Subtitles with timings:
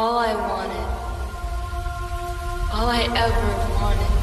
[0.00, 0.88] All I wanted,
[2.72, 4.17] all I ever wanted,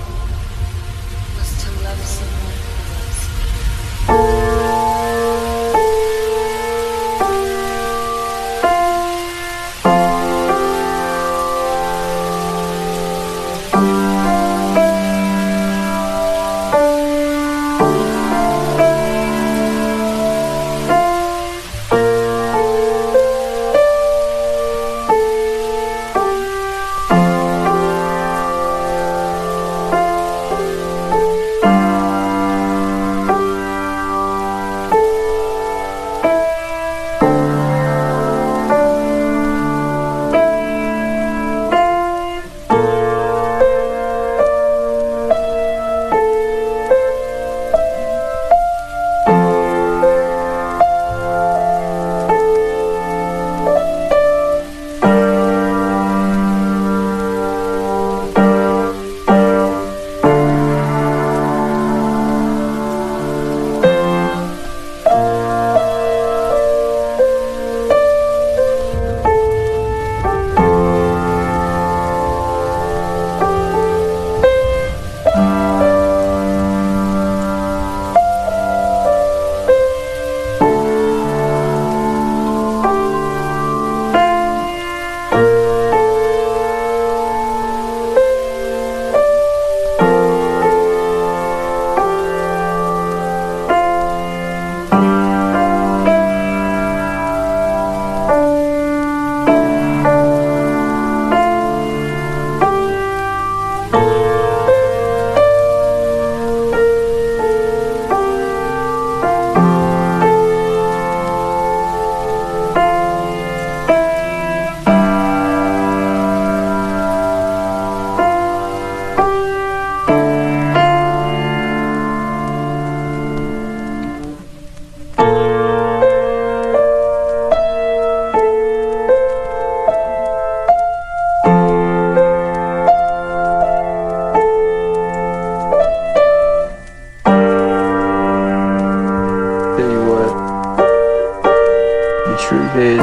[142.48, 143.00] truth is,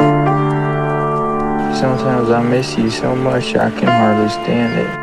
[1.77, 5.02] sometimes I miss you so much I can hardly stand it.